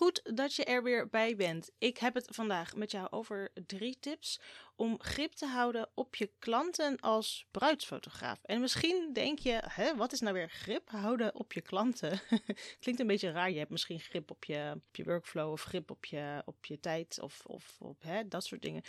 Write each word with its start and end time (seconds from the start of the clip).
Goed 0.00 0.36
dat 0.36 0.54
je 0.54 0.64
er 0.64 0.82
weer 0.82 1.08
bij 1.08 1.36
bent. 1.36 1.70
Ik 1.78 1.98
heb 1.98 2.14
het 2.14 2.28
vandaag 2.30 2.74
met 2.74 2.90
jou 2.90 3.06
over 3.10 3.50
drie 3.66 3.96
tips 4.00 4.40
om 4.76 5.00
grip 5.00 5.32
te 5.32 5.46
houden 5.46 5.88
op 5.94 6.14
je 6.16 6.30
klanten 6.38 7.00
als 7.00 7.46
bruidsfotograaf. 7.50 8.38
En 8.42 8.60
misschien 8.60 9.10
denk 9.12 9.38
je, 9.38 9.62
hè, 9.66 9.96
wat 9.96 10.12
is 10.12 10.20
nou 10.20 10.34
weer 10.34 10.50
grip 10.50 10.90
houden 10.90 11.34
op 11.34 11.52
je 11.52 11.60
klanten? 11.60 12.20
Klinkt 12.80 13.00
een 13.00 13.06
beetje 13.06 13.30
raar. 13.30 13.50
Je 13.50 13.58
hebt 13.58 13.70
misschien 13.70 14.00
grip 14.00 14.30
op 14.30 14.44
je, 14.44 14.72
op 14.74 14.96
je 14.96 15.04
workflow 15.04 15.52
of 15.52 15.62
grip 15.62 15.90
op 15.90 16.04
je, 16.04 16.42
op 16.44 16.64
je 16.64 16.80
tijd 16.80 17.20
of, 17.20 17.44
of 17.46 17.76
op 17.78 18.02
hè, 18.02 18.28
dat 18.28 18.44
soort 18.44 18.62
dingen. 18.62 18.82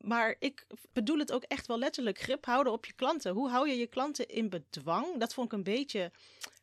Maar 0.00 0.36
ik 0.38 0.66
bedoel 0.92 1.18
het 1.18 1.32
ook 1.32 1.42
echt 1.42 1.66
wel 1.66 1.78
letterlijk. 1.78 2.18
Grip 2.18 2.44
houden 2.44 2.72
op 2.72 2.86
je 2.86 2.92
klanten. 2.92 3.32
Hoe 3.32 3.50
hou 3.50 3.68
je 3.68 3.76
je 3.76 3.86
klanten 3.86 4.28
in 4.28 4.48
bedwang? 4.48 5.18
Dat 5.18 5.34
vond 5.34 5.46
ik 5.46 5.52
een 5.52 5.64
beetje 5.64 6.10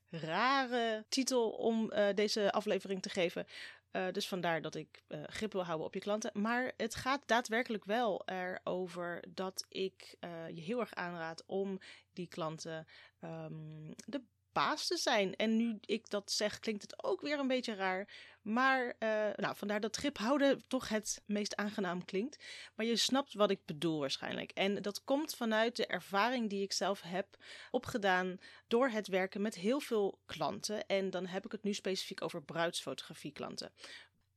rare 0.09 1.05
titel 1.09 1.49
om 1.49 1.91
uh, 1.91 2.07
deze 2.15 2.51
aflevering 2.51 3.01
te 3.01 3.09
geven. 3.09 3.45
Uh, 3.91 4.11
dus 4.11 4.27
vandaar 4.27 4.61
dat 4.61 4.75
ik 4.75 5.03
uh, 5.07 5.23
grip 5.23 5.51
wil 5.51 5.65
houden 5.65 5.85
op 5.85 5.93
je 5.93 5.99
klanten. 5.99 6.31
Maar 6.33 6.71
het 6.77 6.95
gaat 6.95 7.21
daadwerkelijk 7.25 7.85
wel 7.85 8.21
erover 8.25 9.23
dat 9.33 9.65
ik 9.69 10.17
je 10.53 10.61
heel 10.61 10.79
erg 10.79 10.93
aanraad 10.93 11.43
om 11.45 11.79
die 12.13 12.27
klanten 12.27 12.87
um, 13.21 13.93
de 14.05 14.21
baas 14.51 14.87
te 14.87 14.97
zijn. 14.97 15.35
En 15.35 15.55
nu 15.55 15.77
ik 15.81 16.09
dat 16.09 16.31
zeg, 16.31 16.59
klinkt 16.59 16.81
het 16.81 17.03
ook 17.03 17.21
weer 17.21 17.39
een 17.39 17.47
beetje 17.47 17.73
raar. 17.73 18.07
Maar 18.41 18.85
uh, 18.85 18.89
nou, 19.35 19.55
vandaar 19.55 19.79
dat 19.79 19.95
grip 19.95 20.17
houden 20.17 20.63
toch 20.67 20.89
het 20.89 21.21
meest 21.25 21.55
aangenaam 21.55 22.05
klinkt. 22.05 22.43
Maar 22.75 22.85
je 22.85 22.95
snapt 22.95 23.33
wat 23.33 23.51
ik 23.51 23.65
bedoel 23.65 23.99
waarschijnlijk. 23.99 24.51
En 24.51 24.81
dat 24.81 25.03
komt 25.03 25.35
vanuit 25.35 25.75
de 25.75 25.87
ervaring 25.87 26.49
die 26.49 26.63
ik 26.63 26.71
zelf 26.71 27.01
heb 27.01 27.37
opgedaan 27.71 28.39
door 28.67 28.89
het 28.89 29.07
werken 29.07 29.41
met 29.41 29.55
heel 29.55 29.79
veel 29.79 30.19
klanten. 30.25 30.87
En 30.87 31.09
dan 31.09 31.25
heb 31.25 31.45
ik 31.45 31.51
het 31.51 31.63
nu 31.63 31.73
specifiek 31.73 32.21
over 32.21 32.43
bruidsfotografie 32.43 33.31
klanten. 33.31 33.71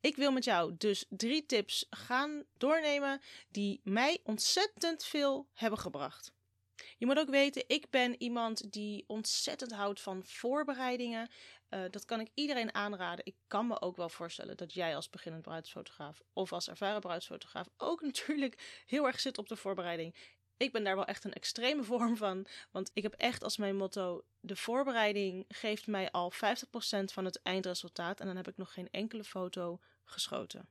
Ik 0.00 0.16
wil 0.16 0.32
met 0.32 0.44
jou 0.44 0.74
dus 0.78 1.04
drie 1.08 1.46
tips 1.46 1.86
gaan 1.90 2.44
doornemen 2.56 3.20
die 3.50 3.80
mij 3.84 4.20
ontzettend 4.24 5.04
veel 5.04 5.48
hebben 5.52 5.78
gebracht. 5.78 6.32
Je 6.98 7.06
moet 7.06 7.18
ook 7.18 7.30
weten, 7.30 7.64
ik 7.66 7.90
ben 7.90 8.22
iemand 8.22 8.72
die 8.72 9.04
ontzettend 9.06 9.72
houdt 9.72 10.00
van 10.00 10.24
voorbereidingen. 10.24 11.28
Uh, 11.70 11.80
dat 11.90 12.04
kan 12.04 12.20
ik 12.20 12.30
iedereen 12.34 12.74
aanraden. 12.74 13.26
Ik 13.26 13.36
kan 13.46 13.66
me 13.66 13.80
ook 13.80 13.96
wel 13.96 14.08
voorstellen 14.08 14.56
dat 14.56 14.72
jij 14.72 14.96
als 14.96 15.10
beginnend 15.10 15.42
bruidsfotograaf 15.42 16.22
of 16.32 16.52
als 16.52 16.68
ervaren 16.68 17.00
bruidsfotograaf 17.00 17.68
ook 17.76 18.00
natuurlijk 18.10 18.82
heel 18.86 19.06
erg 19.06 19.20
zit 19.20 19.38
op 19.38 19.48
de 19.48 19.56
voorbereiding. 19.56 20.14
Ik 20.56 20.72
ben 20.72 20.84
daar 20.84 20.96
wel 20.96 21.04
echt 21.04 21.24
een 21.24 21.32
extreme 21.32 21.82
vorm 21.82 22.16
van. 22.16 22.46
Want 22.70 22.90
ik 22.94 23.02
heb 23.02 23.12
echt 23.12 23.44
als 23.44 23.56
mijn 23.56 23.76
motto: 23.76 24.24
de 24.40 24.56
voorbereiding 24.56 25.44
geeft 25.48 25.86
mij 25.86 26.10
al 26.10 26.32
50% 26.32 26.36
van 27.04 27.24
het 27.24 27.42
eindresultaat. 27.42 28.20
En 28.20 28.26
dan 28.26 28.36
heb 28.36 28.48
ik 28.48 28.56
nog 28.56 28.72
geen 28.72 28.90
enkele 28.90 29.24
foto 29.24 29.80
geschoten. 30.04 30.68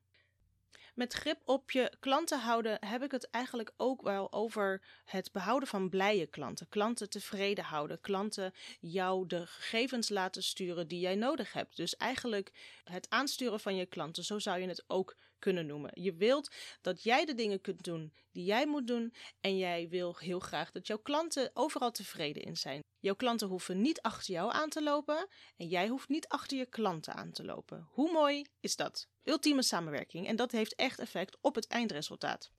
Met 0.93 1.13
grip 1.13 1.41
op 1.45 1.71
je 1.71 1.91
klanten 1.99 2.39
houden 2.39 2.85
heb 2.85 3.03
ik 3.03 3.11
het 3.11 3.29
eigenlijk 3.29 3.71
ook 3.77 4.01
wel 4.01 4.33
over 4.33 4.81
het 5.05 5.31
behouden 5.31 5.69
van 5.69 5.89
blije 5.89 6.25
klanten. 6.25 6.69
Klanten 6.69 7.09
tevreden 7.09 7.63
houden. 7.63 8.01
Klanten 8.01 8.53
jou 8.79 9.27
de 9.27 9.47
gegevens 9.47 10.09
laten 10.09 10.43
sturen 10.43 10.87
die 10.87 10.99
jij 10.99 11.15
nodig 11.15 11.53
hebt. 11.53 11.75
Dus 11.75 11.95
eigenlijk 11.95 12.51
het 12.83 13.09
aansturen 13.09 13.59
van 13.59 13.75
je 13.75 13.85
klanten. 13.85 14.23
Zo 14.23 14.39
zou 14.39 14.59
je 14.59 14.67
het 14.67 14.83
ook 14.87 15.15
kunnen 15.41 15.65
noemen. 15.65 15.91
Je 15.93 16.13
wilt 16.13 16.51
dat 16.81 17.03
jij 17.03 17.25
de 17.25 17.33
dingen 17.33 17.61
kunt 17.61 17.83
doen 17.83 18.13
die 18.31 18.45
jij 18.45 18.67
moet 18.67 18.87
doen. 18.87 19.13
En 19.41 19.57
jij 19.57 19.87
wil 19.89 20.15
heel 20.17 20.39
graag 20.39 20.71
dat 20.71 20.87
jouw 20.87 20.97
klanten 20.97 21.51
overal 21.53 21.91
tevreden 21.91 22.43
in 22.43 22.57
zijn. 22.57 22.83
Jouw 22.99 23.15
klanten 23.15 23.47
hoeven 23.47 23.81
niet 23.81 24.01
achter 24.01 24.33
jou 24.33 24.51
aan 24.51 24.69
te 24.69 24.83
lopen 24.83 25.27
en 25.57 25.67
jij 25.67 25.87
hoeft 25.87 26.09
niet 26.09 26.27
achter 26.27 26.57
je 26.57 26.65
klanten 26.65 27.13
aan 27.13 27.31
te 27.31 27.43
lopen. 27.43 27.87
Hoe 27.91 28.11
mooi 28.11 28.45
is 28.59 28.75
dat? 28.75 29.07
Ultieme 29.23 29.63
samenwerking 29.63 30.27
en 30.27 30.35
dat 30.35 30.51
heeft 30.51 30.75
echt 30.75 30.99
effect 30.99 31.37
op 31.41 31.55
het 31.55 31.67
eindresultaat. 31.67 32.51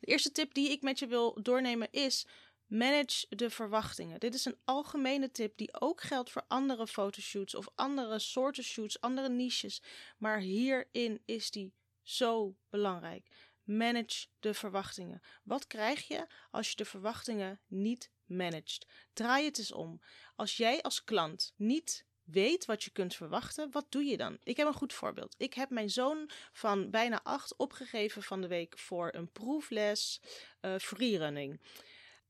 De 0.00 0.06
eerste 0.06 0.32
tip 0.32 0.54
die 0.54 0.70
ik 0.70 0.82
met 0.82 0.98
je 0.98 1.06
wil 1.06 1.42
doornemen 1.42 1.88
is 1.90 2.26
Manage 2.68 3.26
de 3.28 3.50
verwachtingen. 3.50 4.20
Dit 4.20 4.34
is 4.34 4.44
een 4.44 4.58
algemene 4.64 5.30
tip 5.30 5.56
die 5.56 5.80
ook 5.80 6.00
geldt 6.00 6.30
voor 6.30 6.44
andere 6.48 6.86
fotoshoots 6.86 7.54
of 7.54 7.68
andere 7.74 8.18
soorten 8.18 8.64
shoots, 8.64 9.00
andere 9.00 9.28
niches. 9.28 9.82
Maar 10.18 10.38
hierin 10.38 11.22
is 11.24 11.50
die 11.50 11.72
zo 12.08 12.56
belangrijk. 12.70 13.28
Manage 13.62 14.26
de 14.40 14.54
verwachtingen. 14.54 15.20
Wat 15.42 15.66
krijg 15.66 16.08
je 16.08 16.26
als 16.50 16.70
je 16.70 16.76
de 16.76 16.84
verwachtingen 16.84 17.60
niet 17.66 18.10
managt? 18.24 18.86
Draai 19.12 19.44
het 19.44 19.58
eens 19.58 19.72
om. 19.72 20.00
Als 20.36 20.56
jij 20.56 20.82
als 20.82 21.04
klant 21.04 21.52
niet 21.56 22.06
weet 22.24 22.64
wat 22.64 22.82
je 22.82 22.90
kunt 22.90 23.14
verwachten, 23.14 23.70
wat 23.70 23.86
doe 23.92 24.04
je 24.04 24.16
dan? 24.16 24.38
Ik 24.42 24.56
heb 24.56 24.66
een 24.66 24.72
goed 24.72 24.92
voorbeeld. 24.92 25.34
Ik 25.38 25.54
heb 25.54 25.70
mijn 25.70 25.90
zoon 25.90 26.30
van 26.52 26.90
bijna 26.90 27.22
acht 27.22 27.56
opgegeven 27.56 28.22
van 28.22 28.40
de 28.40 28.48
week 28.48 28.78
voor 28.78 29.14
een 29.14 29.32
proefles 29.32 30.20
uh, 30.60 30.76
freerunning. 30.78 31.60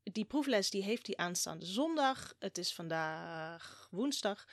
Die 0.02 0.24
proefles 0.24 0.70
die 0.70 0.82
heeft 0.82 1.06
hij 1.06 1.16
aanstaande 1.16 1.66
zondag. 1.66 2.34
Het 2.38 2.58
is 2.58 2.74
vandaag 2.74 3.88
woensdag. 3.90 4.46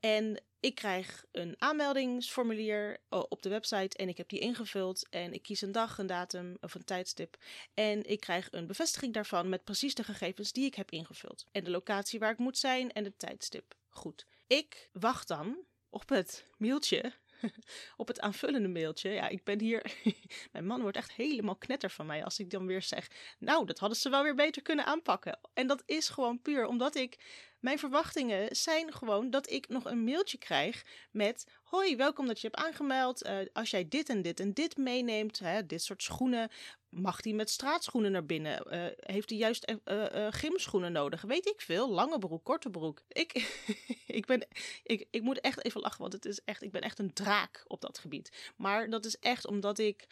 En 0.00 0.42
ik 0.60 0.74
krijg 0.74 1.24
een 1.32 1.54
aanmeldingsformulier 1.58 3.00
eh, 3.08 3.22
op 3.28 3.42
de 3.42 3.48
website 3.48 3.96
en 3.96 4.08
ik 4.08 4.16
heb 4.16 4.28
die 4.28 4.38
ingevuld. 4.38 5.08
En 5.08 5.32
ik 5.32 5.42
kies 5.42 5.60
een 5.60 5.72
dag, 5.72 5.98
een 5.98 6.06
datum 6.06 6.56
of 6.60 6.74
een 6.74 6.84
tijdstip. 6.84 7.36
En 7.74 8.04
ik 8.10 8.20
krijg 8.20 8.48
een 8.50 8.66
bevestiging 8.66 9.14
daarvan 9.14 9.48
met 9.48 9.64
precies 9.64 9.94
de 9.94 10.04
gegevens 10.04 10.52
die 10.52 10.64
ik 10.64 10.74
heb 10.74 10.90
ingevuld. 10.90 11.44
En 11.52 11.64
de 11.64 11.70
locatie 11.70 12.18
waar 12.18 12.32
ik 12.32 12.38
moet 12.38 12.58
zijn 12.58 12.92
en 12.92 13.04
de 13.04 13.16
tijdstip. 13.16 13.74
Goed. 13.88 14.26
Ik 14.46 14.88
wacht 14.92 15.28
dan 15.28 15.58
op 15.90 16.08
het 16.08 16.44
mailtje 16.56 17.12
op 17.96 18.08
het 18.08 18.20
aanvullende 18.20 18.68
mailtje. 18.68 19.10
Ja, 19.10 19.28
ik 19.28 19.44
ben 19.44 19.60
hier. 19.60 19.92
Mijn 20.52 20.66
man 20.66 20.80
wordt 20.80 20.96
echt 20.96 21.12
helemaal 21.12 21.56
knetter 21.56 21.90
van 21.90 22.06
mij 22.06 22.24
als 22.24 22.38
ik 22.38 22.50
dan 22.50 22.66
weer 22.66 22.82
zeg. 22.82 23.10
Nou, 23.38 23.66
dat 23.66 23.78
hadden 23.78 23.98
ze 23.98 24.10
wel 24.10 24.22
weer 24.22 24.34
beter 24.34 24.62
kunnen 24.62 24.84
aanpakken. 24.84 25.38
En 25.54 25.66
dat 25.66 25.82
is 25.86 26.08
gewoon 26.08 26.42
puur 26.42 26.66
omdat 26.66 26.94
ik 26.94 27.18
mijn 27.60 27.78
verwachtingen 27.78 28.56
zijn 28.56 28.92
gewoon 28.92 29.30
dat 29.30 29.50
ik 29.50 29.68
nog 29.68 29.84
een 29.84 30.04
mailtje 30.04 30.38
krijg 30.38 30.84
met: 31.10 31.46
Hoi, 31.62 31.96
welkom 31.96 32.26
dat 32.26 32.40
je 32.40 32.46
hebt 32.46 32.60
aangemeld. 32.60 33.26
Uh, 33.26 33.38
als 33.52 33.70
jij 33.70 33.88
dit 33.88 34.08
en 34.08 34.22
dit 34.22 34.40
en 34.40 34.52
dit 34.52 34.76
meeneemt, 34.76 35.38
hè, 35.38 35.66
dit 35.66 35.82
soort 35.82 36.02
schoenen, 36.02 36.50
mag 36.88 37.24
hij 37.24 37.32
met 37.32 37.50
straatschoenen 37.50 38.12
naar 38.12 38.26
binnen? 38.26 38.74
Uh, 38.74 38.86
heeft 38.96 39.30
hij 39.30 39.38
juist 39.38 39.72
uh, 39.84 40.26
gymschoenen 40.30 40.92
nodig? 40.92 41.22
Weet 41.22 41.46
ik 41.46 41.60
veel. 41.60 41.90
Lange 41.90 42.18
broek, 42.18 42.44
korte 42.44 42.70
broek. 42.70 43.02
Ik, 43.08 43.32
ik, 44.18 44.26
ben, 44.26 44.46
ik, 44.82 45.06
ik 45.10 45.22
moet 45.22 45.40
echt 45.40 45.64
even 45.64 45.80
lachen, 45.80 46.00
want 46.00 46.12
het 46.12 46.24
is 46.24 46.40
echt, 46.44 46.62
ik 46.62 46.70
ben 46.72 46.82
echt 46.82 46.98
een 46.98 47.12
draak 47.12 47.64
op 47.66 47.80
dat 47.80 47.98
gebied. 47.98 48.52
Maar 48.56 48.90
dat 48.90 49.04
is 49.04 49.18
echt 49.18 49.46
omdat 49.46 49.78
ik 49.78 50.06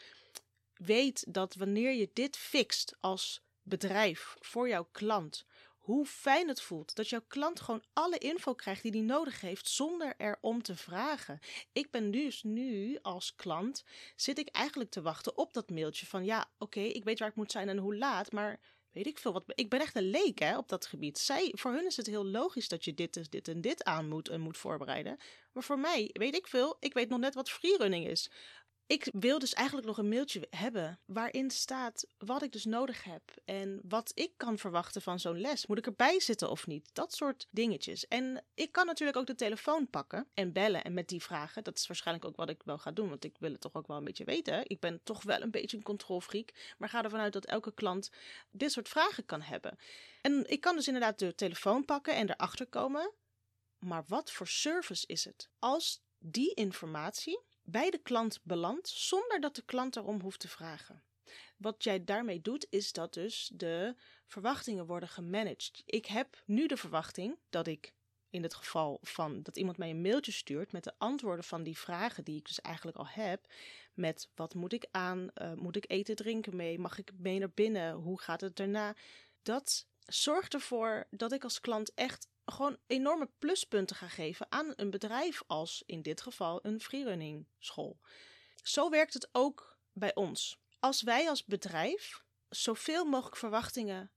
weet 0.75 1.25
dat 1.28 1.54
wanneer 1.54 1.92
je 1.92 2.10
dit 2.12 2.37
fixt 2.37 2.97
als 3.00 3.43
bedrijf 3.62 4.37
voor 4.41 4.69
jouw 4.69 4.88
klant, 4.93 5.44
hoe 5.86 6.06
fijn 6.06 6.48
het 6.48 6.60
voelt 6.60 6.94
dat 6.94 7.08
jouw 7.08 7.24
klant 7.28 7.60
gewoon 7.60 7.84
alle 7.92 8.19
info 8.19 8.54
krijgt 8.54 8.82
die 8.82 8.91
hij 8.91 9.00
nodig 9.00 9.41
heeft 9.41 9.69
zonder 9.69 10.14
erom 10.16 10.62
te 10.62 10.76
vragen. 10.76 11.38
Ik 11.72 11.91
ben 11.91 12.10
dus 12.10 12.42
nu 12.42 12.98
als 13.02 13.34
klant 13.34 13.84
zit 14.16 14.38
ik 14.38 14.48
eigenlijk 14.48 14.91
te 14.91 15.02
wachten 15.02 15.36
op 15.36 15.52
dat 15.52 15.70
mailtje 15.70 16.06
van 16.06 16.25
ja, 16.25 16.50
oké, 16.58 16.80
ik 16.80 17.04
weet 17.04 17.19
waar 17.19 17.28
ik 17.28 17.34
moet 17.34 17.52
zijn 17.52 17.69
en 17.69 17.78
hoe 17.78 17.96
laat, 17.96 18.32
maar 18.32 18.60
weet 18.92 19.06
ik 19.06 19.19
veel 19.19 19.32
wat. 19.32 19.44
Ik 19.46 19.70
ben 19.70 19.80
echt 19.80 19.96
een 19.96 20.10
leek 20.10 20.38
hè, 20.38 20.58
op 20.58 20.69
dat 20.69 20.86
gebied. 20.86 21.19
Zij, 21.19 21.52
voor 21.56 21.72
hun 21.72 21.86
is 21.86 21.96
het 21.96 22.06
heel 22.06 22.26
logisch 22.26 22.69
dat 22.69 22.84
je 22.84 22.94
dit, 22.94 23.30
dit 23.30 23.48
en 23.48 23.60
dit 23.60 23.84
aan 23.84 24.08
moet 24.08 24.28
en 24.28 24.41
moet 24.41 24.58
voorbereiden. 24.58 25.16
Maar 25.52 25.62
voor 25.62 25.78
mij, 25.78 26.10
weet 26.12 26.34
ik 26.34 26.46
veel, 26.46 26.76
ik 26.80 26.94
weet 26.94 27.08
nog 27.08 27.19
net 27.19 27.34
wat 27.34 27.50
freerunning 27.50 28.06
is. 28.06 28.30
Ik 28.88 29.08
wil 29.12 29.38
dus 29.38 29.52
eigenlijk 29.52 29.86
nog 29.86 29.98
een 29.98 30.08
mailtje 30.08 30.47
hebben 30.50 31.00
waarin 31.04 31.50
staat 31.50 32.06
wat 32.19 32.42
ik 32.42 32.52
dus 32.52 32.64
nodig 32.64 33.04
heb 33.04 33.22
en 33.44 33.80
wat 33.88 34.12
ik 34.14 34.32
kan 34.36 34.58
verwachten 34.58 35.02
van 35.02 35.20
zo'n 35.20 35.41
les. 35.41 35.66
Moet 35.66 35.78
ik 35.78 35.86
erbij 35.86 36.20
zitten 36.20 36.50
of 36.50 36.66
niet? 36.66 36.91
Dat 36.92 37.14
soort 37.14 37.46
dingetjes. 37.50 38.08
En 38.08 38.44
ik 38.54 38.72
kan 38.72 38.86
natuurlijk 38.86 39.19
ook 39.19 39.26
de 39.26 39.34
telefoon 39.34 39.91
pakken 39.91 40.28
en 40.34 40.52
bellen 40.52 40.84
en 40.84 40.94
met 40.94 41.08
die 41.08 41.22
vragen. 41.22 41.64
Dat 41.64 41.78
is 41.78 41.86
waarschijnlijk 41.86 42.26
ook 42.26 42.36
wat 42.36 42.48
ik 42.48 42.62
wel 42.64 42.78
ga 42.78 42.90
doen, 42.90 43.08
want 43.08 43.25
ik 43.25 43.37
wil 43.38 43.52
het 43.52 43.61
toch 43.61 43.75
ook 43.75 43.87
wel 43.87 43.96
een 43.96 44.05
beetje 44.05 44.25
weten. 44.25 44.62
Ik 44.69 44.81
ben 44.81 45.00
toch 45.02 45.22
wel 45.22 45.43
een 45.43 45.50
beetje 45.50 45.76
een 45.76 45.82
controlfreak, 45.82 46.75
maar 46.78 46.88
ga 46.88 47.05
ervan 47.05 47.20
uit 47.20 47.32
dat 47.32 47.46
elke 47.46 47.75
klant 47.75 48.11
dit 48.50 48.72
soort 48.72 48.88
vragen 48.88 49.25
kan 49.25 49.43
hebben. 49.43 49.78
En 50.22 50.50
ik 50.50 50.61
kan 50.61 50.76
dus 50.76 50.87
inderdaad 50.87 51.19
de 51.19 51.34
telefoon 51.34 51.84
pakken 51.84 52.14
en 52.14 52.31
erachter 52.31 52.66
komen. 52.66 53.12
Maar 53.78 54.05
wat 54.06 54.32
voor 54.32 54.49
service 54.49 55.06
is 55.06 55.25
het? 55.25 55.49
Als 55.58 56.02
die 56.19 56.55
informatie 56.55 57.40
bij 57.66 57.90
de 57.90 57.98
klant 57.98 58.40
belandt 58.42 58.88
zonder 58.88 59.40
dat 59.40 59.54
de 59.54 59.62
klant 59.62 59.96
erom 59.96 60.20
hoeft 60.20 60.40
te 60.40 60.48
vragen. 60.48 61.02
Wat 61.56 61.84
jij 61.84 62.04
daarmee 62.04 62.40
doet, 62.40 62.66
is 62.70 62.92
dat 62.92 63.14
dus 63.14 63.50
de 63.52 63.94
verwachtingen 64.26 64.86
worden 64.86 65.08
gemanaged. 65.08 65.82
Ik 65.84 66.06
heb 66.06 66.42
nu 66.44 66.66
de 66.66 66.76
verwachting 66.76 67.38
dat 67.50 67.66
ik 67.66 67.92
in 68.30 68.42
het 68.42 68.54
geval 68.54 68.98
van 69.02 69.42
dat 69.42 69.56
iemand 69.56 69.76
mij 69.76 69.90
een 69.90 70.00
mailtje 70.00 70.32
stuurt 70.32 70.72
met 70.72 70.84
de 70.84 70.94
antwoorden 70.98 71.44
van 71.44 71.62
die 71.62 71.78
vragen 71.78 72.24
die 72.24 72.38
ik 72.38 72.46
dus 72.46 72.60
eigenlijk 72.60 72.96
al 72.96 73.06
heb. 73.08 73.52
Met 73.94 74.28
wat 74.34 74.54
moet 74.54 74.72
ik 74.72 74.86
aan? 74.90 75.28
Uh, 75.34 75.52
moet 75.52 75.76
ik 75.76 75.84
eten, 75.90 76.16
drinken 76.16 76.56
mee? 76.56 76.78
Mag 76.78 76.98
ik 76.98 77.12
mee 77.16 77.38
naar 77.38 77.50
binnen? 77.54 77.94
Hoe 77.94 78.20
gaat 78.20 78.40
het 78.40 78.56
daarna? 78.56 78.94
Dat 79.42 79.86
zorgt 80.06 80.55
ervoor 80.55 81.06
dat 81.11 81.32
ik 81.32 81.44
als 81.44 81.61
klant 81.61 81.94
echt 81.94 82.29
gewoon 82.44 82.79
enorme 82.87 83.29
pluspunten 83.38 83.97
ga 83.97 84.08
geven 84.08 84.47
aan 84.49 84.73
een 84.76 84.91
bedrijf 84.91 85.43
als 85.47 85.82
in 85.87 86.03
dit 86.03 86.20
geval 86.20 86.58
een 86.62 86.81
freerunning 86.81 87.47
school. 87.58 88.00
Zo 88.62 88.91
werkt 88.91 89.14
het 89.14 89.29
ook 89.32 89.79
bij 89.93 90.14
ons. 90.14 90.58
Als 90.79 91.03
wij 91.03 91.29
als 91.29 91.44
bedrijf 91.44 92.25
zoveel 92.49 93.05
mogelijk 93.05 93.37
verwachtingen 93.37 94.11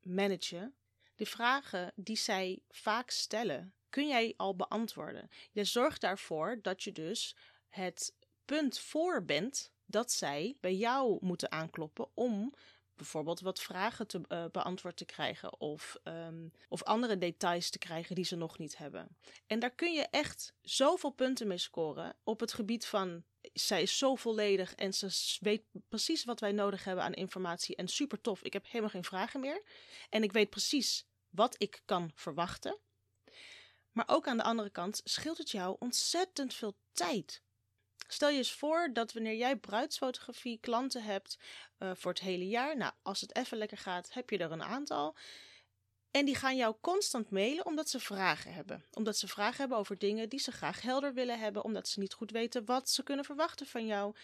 managen, 0.00 0.74
de 1.14 1.26
vragen 1.26 1.92
die 1.94 2.16
zij 2.16 2.62
vaak 2.68 3.10
stellen, 3.10 3.74
kun 3.90 4.08
jij 4.08 4.34
al 4.36 4.56
beantwoorden. 4.56 5.30
Je 5.52 5.64
zorgt 5.64 6.00
daarvoor 6.00 6.58
dat 6.62 6.82
je 6.82 6.92
dus 6.92 7.36
het 7.68 8.14
punt 8.44 8.78
voor 8.78 9.24
bent 9.24 9.72
dat 9.84 10.12
zij 10.12 10.56
bij 10.60 10.74
jou 10.74 11.18
moeten 11.20 11.52
aankloppen 11.52 12.08
om 12.14 12.54
bijvoorbeeld 12.96 13.40
wat 13.40 13.60
vragen 13.60 14.06
te 14.06 14.20
uh, 14.28 14.44
beantwoord 14.52 14.96
te 14.96 15.04
krijgen 15.04 15.60
of, 15.60 15.96
um, 16.04 16.52
of 16.68 16.82
andere 16.82 17.18
details 17.18 17.70
te 17.70 17.78
krijgen 17.78 18.14
die 18.14 18.24
ze 18.24 18.36
nog 18.36 18.58
niet 18.58 18.76
hebben. 18.76 19.16
En 19.46 19.58
daar 19.58 19.74
kun 19.74 19.92
je 19.92 20.06
echt 20.10 20.54
zoveel 20.62 21.10
punten 21.10 21.46
mee 21.46 21.58
scoren 21.58 22.16
op 22.24 22.40
het 22.40 22.52
gebied 22.52 22.86
van 22.86 23.24
zij 23.52 23.82
is 23.82 23.98
zo 23.98 24.14
volledig 24.14 24.74
en 24.74 24.94
ze 24.94 25.36
weet 25.40 25.62
precies 25.88 26.24
wat 26.24 26.40
wij 26.40 26.52
nodig 26.52 26.84
hebben 26.84 27.04
aan 27.04 27.14
informatie 27.14 27.76
en 27.76 27.88
super 27.88 28.20
tof. 28.20 28.42
Ik 28.42 28.52
heb 28.52 28.66
helemaal 28.66 28.90
geen 28.90 29.04
vragen 29.04 29.40
meer 29.40 29.62
en 30.08 30.22
ik 30.22 30.32
weet 30.32 30.50
precies 30.50 31.06
wat 31.28 31.54
ik 31.58 31.82
kan 31.84 32.10
verwachten. 32.14 32.78
Maar 33.92 34.08
ook 34.08 34.26
aan 34.26 34.36
de 34.36 34.42
andere 34.42 34.70
kant 34.70 35.00
scheelt 35.04 35.38
het 35.38 35.50
jou 35.50 35.76
ontzettend 35.78 36.54
veel 36.54 36.76
tijd. 36.92 37.42
Stel 38.06 38.28
je 38.28 38.36
eens 38.36 38.52
voor 38.52 38.90
dat 38.92 39.12
wanneer 39.12 39.36
jij 39.36 39.56
bruidsfotografie 39.56 40.58
klanten 40.60 41.02
hebt 41.02 41.38
uh, 41.78 41.90
voor 41.94 42.12
het 42.12 42.20
hele 42.20 42.48
jaar, 42.48 42.76
nou, 42.76 42.92
als 43.02 43.20
het 43.20 43.36
even 43.36 43.58
lekker 43.58 43.78
gaat, 43.78 44.12
heb 44.12 44.30
je 44.30 44.38
er 44.38 44.52
een 44.52 44.62
aantal. 44.62 45.16
En 46.10 46.24
die 46.24 46.34
gaan 46.34 46.56
jou 46.56 46.74
constant 46.80 47.30
mailen 47.30 47.66
omdat 47.66 47.88
ze 47.88 48.00
vragen 48.00 48.52
hebben. 48.52 48.84
Omdat 48.92 49.16
ze 49.16 49.28
vragen 49.28 49.56
hebben 49.56 49.78
over 49.78 49.98
dingen 49.98 50.28
die 50.28 50.40
ze 50.40 50.52
graag 50.52 50.82
helder 50.82 51.14
willen 51.14 51.38
hebben, 51.38 51.64
omdat 51.64 51.88
ze 51.88 52.00
niet 52.00 52.12
goed 52.12 52.30
weten 52.30 52.64
wat 52.64 52.90
ze 52.90 53.02
kunnen 53.02 53.24
verwachten 53.24 53.66
van 53.66 53.86
jou. 53.86 54.14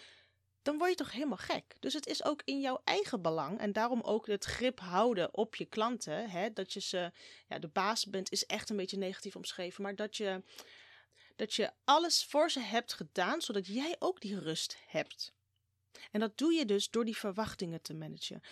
Dan 0.63 0.79
word 0.79 0.91
je 0.91 0.97
toch 0.97 1.13
helemaal 1.13 1.37
gek. 1.37 1.65
Dus 1.81 1.95
het 1.95 2.07
is 2.07 2.25
ook 2.25 2.43
in 2.45 2.61
jouw 2.61 2.81
eigen 2.85 3.23
belang. 3.23 3.59
En 3.59 3.73
daarom 3.73 4.01
ook 4.01 4.27
het 4.27 4.45
grip 4.45 4.81
houden 4.81 5.35
op 5.35 5.55
je 5.55 5.65
klanten. 5.65 6.31
Hè? 6.31 6.53
Dat 6.53 6.73
je 6.73 6.81
ze, 6.81 7.13
ja, 7.49 7.59
de 7.59 7.69
baas 7.69 8.07
bent, 8.07 8.33
is 8.33 8.47
echt 8.47 8.71
een 8.71 8.77
beetje 8.77 8.99
negatief 8.99 9.37
omschreven. 9.37 9.83
Maar 9.83 9.97
dat 9.97 10.17
je 10.17 10.43
dat 11.37 11.55
je 11.55 11.73
alles 11.85 12.25
voor 12.25 12.51
ze 12.51 12.61
hebt 12.61 12.93
gedaan, 12.93 13.41
zodat 13.41 13.67
jij 13.67 13.97
ook 13.99 14.21
die 14.21 14.39
rust 14.39 14.77
hebt. 14.87 15.33
En 16.11 16.21
dat 16.21 16.39
doe 16.39 16.53
je 16.53 16.65
dus 16.65 16.91
door 16.91 17.05
die 17.05 17.17
verwachtingen 17.17 17.83
te 17.83 17.95
managen. 17.95 18.43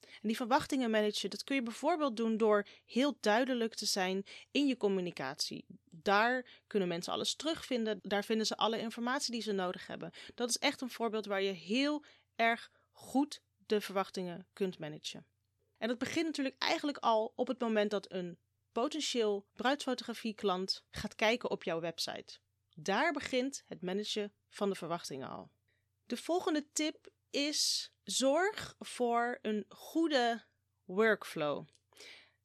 En 0.00 0.28
die 0.28 0.36
verwachtingen 0.36 0.90
managen, 0.90 1.30
dat 1.30 1.44
kun 1.44 1.54
je 1.54 1.62
bijvoorbeeld 1.62 2.16
doen 2.16 2.36
door 2.36 2.66
heel 2.84 3.16
duidelijk 3.20 3.74
te 3.74 3.86
zijn 3.86 4.24
in 4.50 4.66
je 4.66 4.76
communicatie. 4.76 5.64
Daar 5.90 6.62
kunnen 6.66 6.88
mensen 6.88 7.12
alles 7.12 7.34
terugvinden, 7.34 7.98
daar 8.02 8.24
vinden 8.24 8.46
ze 8.46 8.56
alle 8.56 8.78
informatie 8.80 9.32
die 9.32 9.42
ze 9.42 9.52
nodig 9.52 9.86
hebben. 9.86 10.12
Dat 10.34 10.48
is 10.48 10.58
echt 10.58 10.80
een 10.80 10.90
voorbeeld 10.90 11.26
waar 11.26 11.42
je 11.42 11.52
heel 11.52 12.04
erg 12.36 12.70
goed 12.90 13.42
de 13.66 13.80
verwachtingen 13.80 14.46
kunt 14.52 14.78
managen. 14.78 15.26
En 15.78 15.88
dat 15.88 15.98
begint 15.98 16.26
natuurlijk 16.26 16.62
eigenlijk 16.62 16.98
al 16.98 17.32
op 17.36 17.48
het 17.48 17.60
moment 17.60 17.90
dat 17.90 18.12
een 18.12 18.38
potentieel 18.72 19.46
bruidsfotografie-klant 19.52 20.84
gaat 20.90 21.14
kijken 21.14 21.50
op 21.50 21.64
jouw 21.64 21.80
website. 21.80 22.38
Daar 22.74 23.12
begint 23.12 23.62
het 23.66 23.82
managen 23.82 24.32
van 24.48 24.68
de 24.68 24.74
verwachtingen 24.74 25.28
al. 25.28 25.50
De 26.06 26.16
volgende 26.16 26.68
tip 26.72 27.10
is 27.30 27.92
zorg 28.02 28.74
voor 28.78 29.38
een 29.42 29.64
goede 29.68 30.44
workflow. 30.84 31.66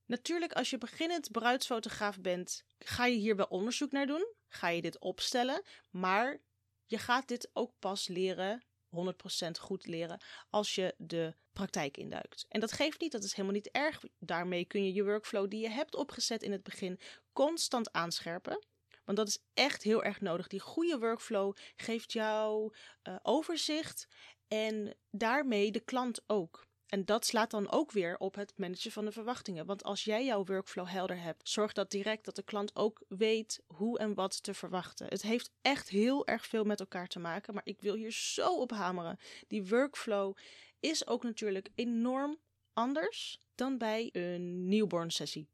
Natuurlijk, 0.05 0.53
als 0.53 0.69
je 0.69 0.77
beginnend 0.77 1.31
bruidsfotograaf 1.31 2.19
bent, 2.19 2.65
ga 2.79 3.05
je 3.05 3.17
hier 3.17 3.35
wel 3.35 3.45
onderzoek 3.45 3.91
naar 3.91 4.05
doen. 4.05 4.33
Ga 4.47 4.67
je 4.67 4.81
dit 4.81 4.99
opstellen, 4.99 5.63
maar 5.89 6.41
je 6.85 6.97
gaat 6.97 7.27
dit 7.27 7.49
ook 7.53 7.73
pas 7.79 8.07
leren 8.07 8.63
100% 8.95 9.59
goed 9.59 9.85
leren 9.85 10.21
als 10.49 10.75
je 10.75 10.95
de 10.97 11.35
praktijk 11.53 11.97
induikt. 11.97 12.45
En 12.49 12.59
dat 12.59 12.71
geeft 12.71 12.99
niet, 12.99 13.11
dat 13.11 13.23
is 13.23 13.31
helemaal 13.31 13.55
niet 13.55 13.71
erg. 13.71 14.03
Daarmee 14.19 14.65
kun 14.65 14.83
je 14.83 14.93
je 14.93 15.03
workflow 15.03 15.49
die 15.49 15.61
je 15.61 15.69
hebt 15.69 15.95
opgezet 15.95 16.43
in 16.43 16.51
het 16.51 16.63
begin 16.63 16.99
constant 17.33 17.91
aanscherpen. 17.91 18.65
Want 19.05 19.17
dat 19.17 19.27
is 19.27 19.37
echt 19.53 19.83
heel 19.83 20.03
erg 20.03 20.21
nodig. 20.21 20.47
Die 20.47 20.59
goede 20.59 20.99
workflow 20.99 21.55
geeft 21.75 22.13
jou 22.13 22.73
uh, 23.03 23.15
overzicht 23.21 24.07
en 24.47 24.95
daarmee 25.11 25.71
de 25.71 25.79
klant 25.79 26.21
ook. 26.27 26.67
En 26.93 27.05
dat 27.05 27.25
slaat 27.25 27.51
dan 27.51 27.71
ook 27.71 27.91
weer 27.91 28.17
op 28.17 28.35
het 28.35 28.53
managen 28.57 28.91
van 28.91 29.05
de 29.05 29.11
verwachtingen. 29.11 29.65
Want 29.65 29.83
als 29.83 30.03
jij 30.03 30.25
jouw 30.25 30.45
workflow 30.45 30.87
helder 30.87 31.21
hebt, 31.21 31.49
zorg 31.49 31.73
dat 31.73 31.91
direct 31.91 32.25
dat 32.25 32.35
de 32.35 32.43
klant 32.43 32.75
ook 32.75 33.03
weet 33.07 33.63
hoe 33.67 33.99
en 33.99 34.13
wat 34.13 34.43
te 34.43 34.53
verwachten. 34.53 35.07
Het 35.07 35.21
heeft 35.21 35.51
echt 35.61 35.89
heel 35.89 36.27
erg 36.27 36.45
veel 36.45 36.63
met 36.63 36.79
elkaar 36.79 37.07
te 37.07 37.19
maken, 37.19 37.53
maar 37.53 37.65
ik 37.65 37.81
wil 37.81 37.95
hier 37.95 38.11
zo 38.11 38.55
op 38.55 38.71
hameren. 38.71 39.19
Die 39.47 39.65
workflow 39.65 40.37
is 40.79 41.07
ook 41.07 41.23
natuurlijk 41.23 41.69
enorm 41.75 42.37
anders 42.73 43.39
dan 43.55 43.77
bij 43.77 44.09
een 44.11 44.67
newborn 44.67 45.11
sessie. 45.11 45.47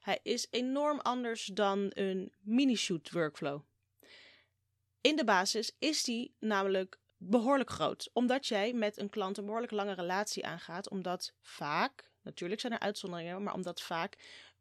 Hij 0.00 0.18
is 0.22 0.46
enorm 0.50 1.00
anders 1.00 1.44
dan 1.44 1.90
een 1.94 2.32
mini-shoot 2.40 3.10
workflow. 3.10 3.60
In 5.00 5.16
de 5.16 5.24
basis 5.24 5.72
is 5.78 6.04
die 6.04 6.34
namelijk 6.38 6.98
behoorlijk 7.16 7.70
groot. 7.70 8.10
Omdat 8.12 8.46
jij 8.46 8.72
met 8.72 8.98
een 8.98 9.10
klant 9.10 9.38
een 9.38 9.44
behoorlijk 9.44 9.72
lange 9.72 9.94
relatie 9.94 10.46
aangaat. 10.46 10.90
Omdat 10.90 11.32
vaak, 11.40 12.10
natuurlijk 12.22 12.60
zijn 12.60 12.72
er 12.72 12.78
uitzonderingen, 12.78 13.42
maar 13.42 13.54
omdat 13.54 13.82
vaak 13.82 14.16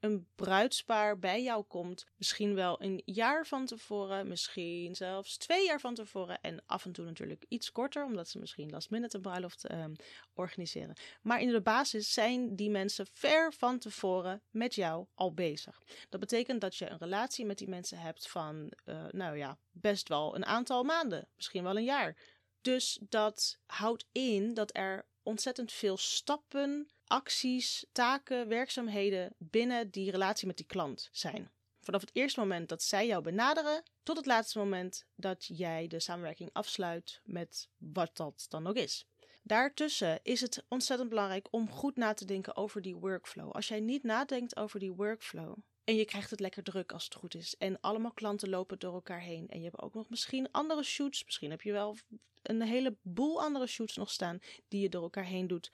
een 0.06 0.28
bruidspaar 0.36 1.20
bij 1.20 1.44
jou 1.44 1.64
komt. 1.64 2.06
Misschien 2.18 2.56
wel 2.56 2.82
een 2.82 3.02
jaar 3.06 3.46
van 3.46 3.66
tevoren, 3.66 4.28
misschien 4.28 4.96
zelfs 4.96 5.38
twee 5.38 5.66
jaar 5.66 5.80
van 5.80 5.94
tevoren. 5.94 6.42
En 6.42 6.64
af 6.66 6.86
en 6.86 6.92
toe 6.92 7.06
natuurlijk 7.06 7.46
iets 7.48 7.72
korter, 7.72 8.04
omdat 8.04 8.30
ze 8.30 8.40
misschien 8.40 8.70
last 8.70 8.90
minute 8.90 9.16
een 9.16 9.22
bruiloft 9.22 9.72
uh, 9.72 9.86
organiseren. 10.34 10.96
Maar 11.22 11.42
in 11.42 11.52
de 11.52 11.62
basis 11.62 12.14
zijn 12.14 12.56
die 12.56 12.70
mensen 12.70 13.08
ver 13.12 13.54
van 13.54 13.80
tevoren 13.80 14.42
met 14.50 14.76
jou 14.76 15.06
al 15.14 15.34
bezig. 15.34 15.82
Dat 16.10 16.20
betekent 16.20 16.62
dat 16.62 16.76
je 16.76 16.90
een 16.90 16.98
relatie 16.98 17.46
met 17.46 17.58
die 17.58 17.70
mensen 17.70 17.98
hebt 17.98 18.30
van, 18.30 18.72
uh, 18.86 19.06
nou 19.12 19.38
ja, 19.38 19.58
best 19.72 20.10
wel 20.10 20.36
een 20.36 20.46
aantal 20.46 20.84
maanden, 20.84 21.28
misschien 21.36 21.64
wel 21.64 21.78
een 21.78 21.84
jaar. 21.84 22.18
Dus 22.62 23.00
dat 23.02 23.60
houdt 23.66 24.06
in 24.12 24.54
dat 24.54 24.78
er 24.78 25.06
ontzettend 25.24 25.72
veel 25.72 25.98
stappen, 25.98 26.90
acties, 27.08 27.86
taken, 27.92 28.48
werkzaamheden 28.48 29.34
binnen 29.38 29.90
die 29.92 30.12
relatie 30.12 30.48
met 30.48 30.58
die 30.58 30.66
klant 30.66 31.10
zijn. 31.12 31.52
Vanaf 31.80 32.02
het 32.02 32.10
eerste 32.14 32.40
moment 32.40 32.70
dat 32.70 32.84
zij 32.84 33.08
jou 33.08 33.24
benaderen, 33.24 33.84
tot 34.04 34.18
het 34.18 34.26
laatste 34.26 34.58
moment 34.58 35.06
dat 35.16 35.46
jij 35.46 35.88
de 35.88 36.00
samenwerking 36.00 36.50
afsluit 36.54 37.22
met 37.24 37.70
wat 37.78 38.18
dat 38.18 38.46
dan 38.50 38.68
ook 38.68 38.76
is. 38.76 39.06
Daartussen 39.44 40.20
is 40.24 40.42
het 40.42 40.66
ontzettend 40.68 41.10
belangrijk 41.10 41.48
om 41.52 41.70
goed 41.70 41.96
na 41.96 42.14
te 42.14 42.26
denken 42.26 42.56
over 42.56 42.82
die 42.82 42.96
workflow. 42.96 43.52
Als 43.52 43.68
jij 43.68 43.80
niet 43.80 44.04
nadenkt 44.04 44.56
over 44.56 44.80
die 44.80 44.92
workflow, 44.92 45.58
en 45.86 45.96
je 45.96 46.06
krijgt 46.06 46.30
het 46.30 46.40
lekker 46.40 46.64
druk 46.64 46.92
als 46.92 47.04
het 47.04 47.16
goed 47.16 47.36
is. 47.36 47.58
En 47.58 47.80
allemaal 47.82 48.12
klanten 48.12 48.50
lopen 48.50 48.80
door 48.80 48.94
elkaar 48.94 49.22
heen. 49.22 49.48
En 49.48 49.58
je 49.58 49.64
hebt 49.64 49.82
ook 49.82 49.94
nog 49.94 50.10
misschien 50.10 50.52
andere 50.52 50.84
shoots. 50.84 51.26
Misschien 51.26 51.50
heb 51.50 51.62
je 51.62 51.72
wel 51.72 51.98
een 52.42 52.62
heleboel 52.62 53.42
andere 53.42 53.68
shoots 53.68 53.96
nog 53.96 54.12
staan 54.12 54.40
die 54.68 54.82
je 54.82 54.90
door 54.90 55.04
elkaar 55.04 55.26
heen 55.26 55.48
doet. 55.48 55.72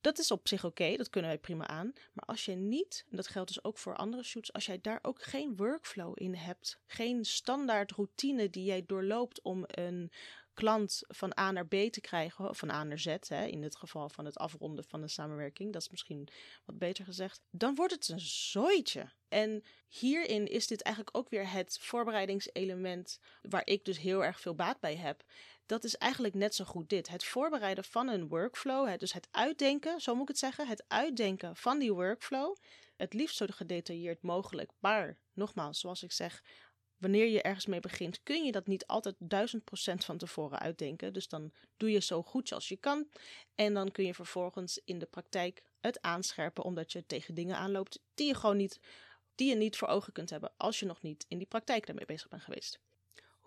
Dat 0.00 0.18
is 0.18 0.30
op 0.30 0.48
zich 0.48 0.64
oké, 0.64 0.96
dat 0.96 1.10
kunnen 1.10 1.30
wij 1.30 1.40
prima 1.40 1.66
aan. 1.66 1.92
Maar 2.12 2.24
als 2.24 2.44
je 2.44 2.54
niet, 2.54 3.04
en 3.10 3.16
dat 3.16 3.26
geldt 3.26 3.48
dus 3.48 3.64
ook 3.64 3.78
voor 3.78 3.96
andere 3.96 4.22
shoots, 4.22 4.52
als 4.52 4.66
jij 4.66 4.80
daar 4.80 4.98
ook 5.02 5.22
geen 5.22 5.56
workflow 5.56 6.12
in 6.14 6.34
hebt, 6.34 6.78
geen 6.86 7.24
standaard 7.24 7.92
routine 7.92 8.50
die 8.50 8.64
jij 8.64 8.84
doorloopt 8.86 9.42
om 9.42 9.64
een 9.66 10.12
klant 10.58 11.02
van 11.08 11.38
A 11.38 11.50
naar 11.50 11.66
B 11.66 11.74
te 11.74 12.00
krijgen, 12.00 12.54
van 12.54 12.70
A 12.70 12.84
naar 12.84 12.98
Z, 12.98 13.16
hè, 13.20 13.44
in 13.44 13.62
het 13.62 13.76
geval 13.76 14.08
van 14.08 14.24
het 14.24 14.36
afronden 14.36 14.84
van 14.84 15.00
de 15.00 15.08
samenwerking, 15.08 15.72
dat 15.72 15.82
is 15.82 15.90
misschien 15.90 16.28
wat 16.64 16.78
beter 16.78 17.04
gezegd, 17.04 17.40
dan 17.50 17.74
wordt 17.74 17.92
het 17.92 18.08
een 18.08 18.20
zooitje. 18.20 19.12
En 19.28 19.64
hierin 19.88 20.46
is 20.46 20.66
dit 20.66 20.82
eigenlijk 20.82 21.16
ook 21.16 21.28
weer 21.28 21.50
het 21.50 21.78
voorbereidingselement 21.80 23.20
waar 23.42 23.66
ik 23.66 23.84
dus 23.84 23.98
heel 23.98 24.24
erg 24.24 24.40
veel 24.40 24.54
baat 24.54 24.80
bij 24.80 24.96
heb. 24.96 25.24
Dat 25.68 25.84
is 25.84 25.96
eigenlijk 25.96 26.34
net 26.34 26.54
zo 26.54 26.64
goed 26.64 26.88
dit. 26.88 27.08
Het 27.08 27.24
voorbereiden 27.24 27.84
van 27.84 28.08
een 28.08 28.28
workflow, 28.28 28.98
dus 28.98 29.12
het 29.12 29.28
uitdenken, 29.30 30.00
zo 30.00 30.12
moet 30.12 30.22
ik 30.22 30.28
het 30.28 30.38
zeggen, 30.38 30.66
het 30.66 30.84
uitdenken 30.88 31.56
van 31.56 31.78
die 31.78 31.92
workflow. 31.92 32.56
Het 32.96 33.14
liefst 33.14 33.36
zo 33.36 33.46
gedetailleerd 33.48 34.22
mogelijk. 34.22 34.72
Maar 34.78 35.18
nogmaals, 35.32 35.80
zoals 35.80 36.02
ik 36.02 36.12
zeg, 36.12 36.42
wanneer 36.96 37.26
je 37.26 37.42
ergens 37.42 37.66
mee 37.66 37.80
begint, 37.80 38.22
kun 38.22 38.44
je 38.44 38.52
dat 38.52 38.66
niet 38.66 38.86
altijd 38.86 39.14
duizend 39.18 39.64
procent 39.64 40.04
van 40.04 40.18
tevoren 40.18 40.58
uitdenken. 40.58 41.12
Dus 41.12 41.28
dan 41.28 41.52
doe 41.76 41.90
je 41.90 42.00
zo 42.00 42.22
goed 42.22 42.52
als 42.52 42.68
je 42.68 42.76
kan. 42.76 43.08
En 43.54 43.74
dan 43.74 43.90
kun 43.90 44.04
je 44.04 44.14
vervolgens 44.14 44.80
in 44.84 44.98
de 44.98 45.06
praktijk 45.06 45.62
het 45.80 46.02
aanscherpen, 46.02 46.64
omdat 46.64 46.92
je 46.92 47.06
tegen 47.06 47.34
dingen 47.34 47.56
aanloopt 47.56 48.00
die 48.14 48.26
je 48.26 48.34
gewoon 48.34 48.56
niet, 48.56 48.80
die 49.34 49.48
je 49.48 49.56
niet 49.56 49.76
voor 49.76 49.88
ogen 49.88 50.12
kunt 50.12 50.30
hebben 50.30 50.52
als 50.56 50.80
je 50.80 50.86
nog 50.86 51.02
niet 51.02 51.24
in 51.28 51.38
die 51.38 51.46
praktijk 51.46 51.86
daarmee 51.86 52.06
bezig 52.06 52.28
bent 52.28 52.42
geweest. 52.42 52.80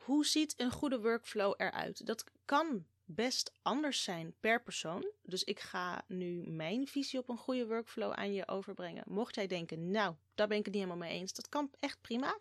Hoe 0.02 0.26
ziet 0.26 0.54
een 0.58 0.72
goede 0.72 1.00
workflow 1.00 1.54
eruit? 1.58 2.06
Dat 2.06 2.24
kan 2.46 2.86
best 3.06 3.52
anders 3.62 4.04
zijn 4.04 4.34
per 4.40 4.64
persoon. 4.64 5.12
Dus 5.22 5.44
ik 5.44 5.60
ga 5.60 6.04
nu 6.08 6.50
mijn 6.50 6.88
visie 6.88 7.20
op 7.20 7.30
een 7.30 7.38
goede 7.38 7.68
workflow 7.68 8.12
aan 8.12 8.34
je 8.34 8.48
overbrengen. 8.48 9.04
Mocht 9.08 9.36
jij 9.36 9.48
denken, 9.48 9.92
nou, 9.92 10.16
daar 10.36 10.48
ben 10.48 10.58
ik 10.58 10.66
het 10.66 10.74
niet 10.74 10.84
helemaal 10.84 11.08
mee 11.08 11.20
eens, 11.20 11.34
dat 11.34 11.50
kan 11.50 11.72
echt 11.80 12.02
prima. 12.02 12.38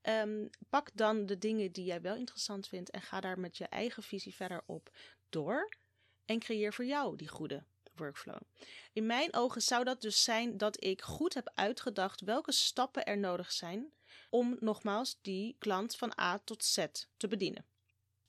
Ehm, 0.00 0.46
pak 0.68 0.90
dan 0.94 1.26
de 1.26 1.38
dingen 1.38 1.72
die 1.72 1.84
jij 1.84 2.00
wel 2.00 2.14
interessant 2.14 2.68
vindt 2.68 2.90
en 2.90 3.02
ga 3.02 3.20
daar 3.20 3.38
met 3.38 3.56
je 3.56 3.66
eigen 3.66 4.02
visie 4.02 4.34
verder 4.34 4.62
op 4.66 4.96
door. 5.28 5.68
En 6.24 6.38
creëer 6.38 6.72
voor 6.72 6.84
jou 6.84 7.16
die 7.16 7.28
goede 7.28 7.64
workflow. 7.94 8.40
In 8.92 9.06
mijn 9.06 9.34
ogen 9.34 9.62
zou 9.62 9.84
dat 9.84 10.00
dus 10.00 10.24
zijn 10.24 10.56
dat 10.56 10.84
ik 10.84 11.02
goed 11.02 11.34
heb 11.34 11.50
uitgedacht 11.54 12.20
welke 12.20 12.52
stappen 12.52 13.04
er 13.04 13.18
nodig 13.18 13.52
zijn 13.52 13.92
om 14.30 14.56
nogmaals 14.60 15.18
die 15.22 15.56
klant 15.58 15.96
van 15.96 16.18
A 16.20 16.38
tot 16.38 16.64
Z 16.64 16.86
te 17.16 17.28
bedienen. 17.28 17.64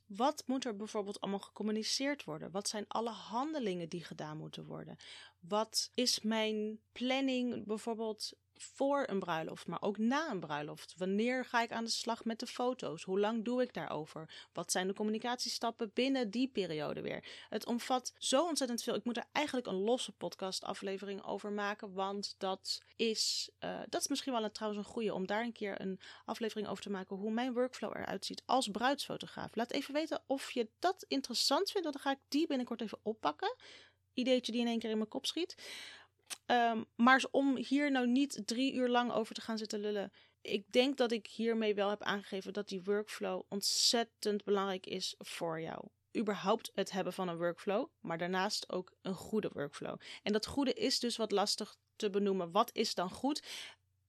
Wat 0.06 0.44
moet 0.46 0.66
er 0.66 0.76
bijvoorbeeld 0.76 1.22
allemaal 1.22 1.40
gecommuniceerd 1.40 2.24
worden? 2.24 2.52
Wat 2.52 2.68
zijn 2.68 2.86
alle 2.88 3.10
handelingen 3.10 3.90
die 3.90 4.04
gedaan 4.04 4.38
moeten 4.38 4.66
worden? 4.66 4.98
Wat 5.40 5.92
is 5.94 6.22
mijn 6.22 6.80
planning 6.92 7.66
bijvoorbeeld 7.66 8.34
voor 8.64 9.04
een 9.08 9.20
bruiloft, 9.20 9.68
maar 9.68 9.82
ook 9.82 9.98
na 9.98 10.30
een 10.32 10.40
bruiloft? 10.40 10.94
Wanneer 10.98 11.46
ga 11.46 11.62
ik 11.62 11.72
aan 11.72 11.84
de 11.84 11.90
slag 11.90 12.26
met 12.26 12.40
de 12.40 12.48
foto's? 12.48 13.04
Hoe 13.04 13.20
lang 13.20 13.46
doe 13.46 13.62
ik 13.62 13.74
daarover? 13.74 14.48
Wat 14.54 14.72
zijn 14.72 14.88
de 14.88 14.94
communicatiestappen 14.94 15.92
binnen 15.94 16.30
die 16.30 16.48
periode 16.48 17.02
weer? 17.02 17.24
Het 17.50 17.66
omvat 17.66 18.14
zo 18.18 18.46
ontzettend 18.46 18.84
veel. 18.84 18.96
Ik 18.96 19.04
moet 19.04 19.18
er 19.18 19.28
eigenlijk 19.32 19.68
een 19.68 19.84
losse 19.84 20.12
podcast-aflevering 20.12 21.24
over 21.24 21.52
maken, 21.52 21.94
want 21.94 22.36
dat 22.38 22.82
is, 22.96 23.50
uh, 23.60 23.80
dat 23.90 24.02
is 24.02 24.08
misschien 24.08 24.34
wel 24.34 24.44
een, 24.44 24.52
trouwens 24.52 24.86
een 24.86 24.92
goede 24.92 25.14
om 25.14 25.28
daar 25.28 25.44
een 25.44 25.52
keer 25.52 25.82
een 25.82 26.00
aflevering 26.26 26.68
over 26.68 26.84
te 26.84 26.90
maken 26.90 27.16
hoe 27.16 27.32
mijn 27.32 27.54
workflow 27.54 27.96
eruit 27.96 28.26
ziet 28.26 28.44
als 28.46 28.68
bruidsfotograaf. 28.68 29.56
Laat 29.56 29.72
even 29.72 29.94
weten 29.94 30.22
of 30.28 30.52
je 30.52 30.70
dat 30.80 31.06
interessant 31.08 31.72
vindt, 31.72 31.92
dan 31.92 32.02
ga 32.02 32.12
ik 32.12 32.20
die 32.28 32.48
binnenkort 32.48 32.82
even 32.82 33.00
oppakken. 33.04 33.56
Ideetje 34.14 34.52
die 34.52 34.62
in 34.62 34.68
één 34.68 34.80
keer 34.80 34.90
in 34.90 34.98
mijn 34.98 35.10
kop 35.10 35.26
schiet. 35.26 35.56
Um, 36.46 36.86
maar 36.96 37.26
om 37.32 37.58
hier 37.58 37.92
nou 37.92 38.08
niet 38.08 38.42
drie 38.46 38.74
uur 38.74 38.90
lang 38.90 39.12
over 39.12 39.36
te 39.36 39.42
gaan 39.42 39.58
zitten 39.58 39.80
lullen. 39.80 40.12
Ik 40.42 40.72
denk 40.72 40.98
dat 40.98 41.12
ik 41.12 41.28
hiermee 41.28 41.76
wel 41.76 41.90
heb 41.90 42.02
aangegeven 42.04 42.54
dat 42.54 42.68
die 42.68 42.82
workflow 42.84 43.42
ontzettend 43.50 44.44
belangrijk 44.44 44.86
is 44.86 45.16
voor 45.18 45.62
jou. 45.62 45.88
Überhaupt 46.18 46.72
het 46.74 46.92
hebben 46.92 47.14
van 47.14 47.28
een 47.28 47.38
workflow, 47.38 47.88
maar 48.00 48.18
daarnaast 48.18 48.72
ook 48.72 48.94
een 49.02 49.14
goede 49.14 49.50
workflow. 49.54 50.00
En 50.24 50.34
dat 50.34 50.46
goede 50.46 50.74
is 50.74 51.00
dus 51.00 51.18
wat 51.18 51.32
lastig 51.32 51.76
te 51.96 52.10
benoemen. 52.10 52.52
Wat 52.52 52.70
is 52.74 52.96
dan 52.96 53.10
goed? 53.10 53.44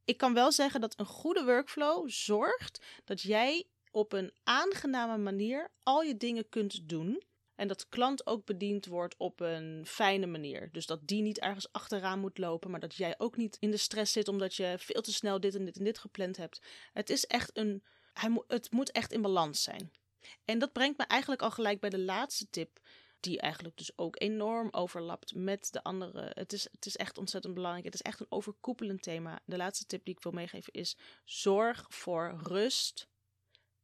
Ik 0.05 0.17
kan 0.17 0.35
wel 0.35 0.53
zeggen 0.53 0.81
dat 0.81 0.99
een 0.99 1.07
goede 1.07 1.45
workflow 1.45 2.09
zorgt 2.09 2.85
dat 3.05 3.21
jij 3.21 3.67
op 3.91 4.13
een 4.13 4.33
aangename 4.43 5.19
manier 5.19 5.71
al 5.83 6.03
je 6.03 6.17
dingen 6.17 6.49
kunt 6.49 6.89
doen 6.89 7.23
en 7.61 7.69
dat 7.69 7.89
klant 7.89 8.27
ook 8.27 8.45
bediend 8.45 8.87
wordt 8.87 9.15
op 9.17 9.41
een 9.41 9.87
fijne 9.87 10.27
manier. 10.27 10.69
Dus 10.73 10.87
dat 10.87 11.07
die 11.07 11.23
niet 11.23 11.39
ergens 11.39 11.73
achteraan 11.73 12.19
moet 12.19 12.39
lopen, 12.39 12.71
maar 12.71 12.81
dat 12.81 12.95
jij 12.95 13.15
ook 13.19 13.37
niet 13.37 13.57
in 13.61 13.71
de 13.71 13.77
stress 13.77 14.13
zit 14.13 14.29
omdat 14.29 14.55
je 14.55 14.75
veel 14.79 15.03
te 15.03 15.13
snel 15.13 15.41
dit 15.41 15.55
en 15.55 15.65
dit 15.65 15.79
en 15.79 15.85
dit 15.85 15.99
gepland 15.99 16.37
hebt. 16.37 16.61
Het 16.93 17.11
is 17.11 17.27
echt 17.27 17.57
een. 17.57 17.83
Hij 18.13 18.43
het 18.47 18.73
moet 18.73 18.91
echt 18.91 19.13
in 19.13 19.23
balans 19.23 19.63
zijn. 19.63 19.93
En 20.45 20.59
dat 20.59 20.73
brengt 20.73 20.99
me 20.99 21.05
eigenlijk 21.05 21.43
al 21.43 21.51
gelijk 21.51 21.81
bij 21.81 21.91
de 21.91 21.99
laatste 21.99 22.51
tip 22.51 22.81
die 23.21 23.41
eigenlijk 23.41 23.77
dus 23.77 23.99
ook 23.99 24.21
enorm 24.21 24.69
overlapt 24.71 25.35
met 25.35 25.69
de 25.73 25.83
andere. 25.83 26.31
Het 26.35 26.53
is, 26.53 26.69
het 26.73 26.87
is 26.87 26.97
echt 26.97 27.19
ontzettend 27.19 27.55
belangrijk. 27.55 27.85
Het 27.85 27.95
is 27.95 28.03
echt 28.03 28.21
een 28.21 28.27
overkoepelend 28.29 29.03
thema. 29.03 29.41
De 29.45 29.57
laatste 29.57 29.87
tip 29.87 30.05
die 30.05 30.15
ik 30.15 30.23
wil 30.23 30.33
meegeven 30.33 30.73
is: 30.73 30.97
zorg 31.25 31.85
voor 31.89 32.41
rust 32.43 33.09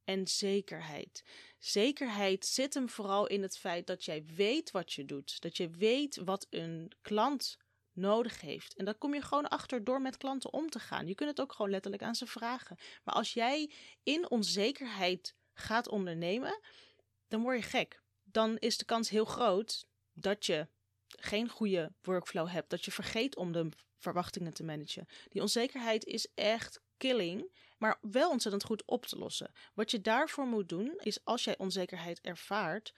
en 0.06 0.26
zekerheid. 0.26 1.24
Zekerheid 1.58 2.46
zit 2.46 2.74
hem 2.74 2.88
vooral 2.88 3.26
in 3.26 3.42
het 3.42 3.58
feit 3.58 3.86
dat 3.86 4.04
jij 4.04 4.24
weet 4.24 4.70
wat 4.70 4.92
je 4.92 5.04
doet. 5.04 5.40
Dat 5.40 5.56
je 5.56 5.70
weet 5.70 6.16
wat 6.16 6.46
een 6.50 6.92
klant 7.02 7.56
nodig 7.92 8.40
heeft. 8.40 8.74
En 8.74 8.84
daar 8.84 8.94
kom 8.94 9.14
je 9.14 9.22
gewoon 9.22 9.48
achter 9.48 9.84
door 9.84 10.00
met 10.00 10.16
klanten 10.16 10.52
om 10.52 10.70
te 10.70 10.78
gaan. 10.78 11.06
Je 11.06 11.14
kunt 11.14 11.30
het 11.30 11.40
ook 11.40 11.52
gewoon 11.52 11.70
letterlijk 11.70 12.02
aan 12.02 12.14
ze 12.14 12.26
vragen. 12.26 12.76
Maar 13.04 13.14
als 13.14 13.32
jij 13.32 13.70
in 14.02 14.30
onzekerheid 14.30 15.34
gaat 15.52 15.88
ondernemen, 15.88 16.60
dan 17.28 17.42
word 17.42 17.56
je 17.56 17.62
gek. 17.62 18.02
Dan 18.22 18.58
is 18.58 18.76
de 18.76 18.84
kans 18.84 19.10
heel 19.10 19.24
groot 19.24 19.86
dat 20.12 20.46
je 20.46 20.68
geen 21.06 21.48
goede 21.48 21.92
workflow 22.02 22.48
hebt. 22.48 22.70
Dat 22.70 22.84
je 22.84 22.92
vergeet 22.92 23.36
om 23.36 23.52
de 23.52 23.68
verwachtingen 23.98 24.54
te 24.54 24.64
managen. 24.64 25.06
Die 25.28 25.42
onzekerheid 25.42 26.04
is 26.04 26.28
echt 26.34 26.80
killing 26.96 27.50
maar 27.76 27.98
wel 28.00 28.30
ontzettend 28.30 28.64
goed 28.64 28.84
op 28.84 29.06
te 29.06 29.18
lossen. 29.18 29.52
Wat 29.74 29.90
je 29.90 30.00
daarvoor 30.00 30.46
moet 30.46 30.68
doen, 30.68 30.94
is 30.98 31.24
als 31.24 31.44
jij 31.44 31.58
onzekerheid 31.58 32.20
ervaart, 32.20 32.94